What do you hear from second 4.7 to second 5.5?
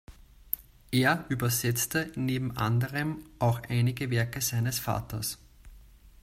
Vaters.